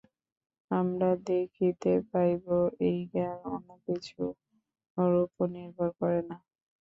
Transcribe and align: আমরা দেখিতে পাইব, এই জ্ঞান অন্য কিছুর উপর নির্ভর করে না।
আমরা 0.71 1.09
দেখিতে 1.29 1.91
পাইব, 2.09 2.45
এই 2.87 2.99
জ্ঞান 3.11 3.39
অন্য 3.49 3.69
কিছুর 3.85 4.31
উপর 5.23 5.45
নির্ভর 5.55 5.89
করে 5.99 6.19
না। 6.29 6.37